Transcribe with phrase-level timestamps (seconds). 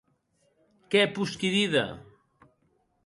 [0.95, 1.87] Qué posqui díder?